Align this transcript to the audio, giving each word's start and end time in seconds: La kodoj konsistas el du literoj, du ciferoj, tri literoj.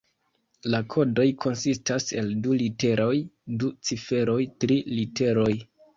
La 0.75 0.77
kodoj 0.93 1.25
konsistas 1.43 2.09
el 2.21 2.33
du 2.47 2.57
literoj, 2.63 3.13
du 3.61 3.71
ciferoj, 3.91 4.39
tri 4.65 4.79
literoj. 4.99 5.51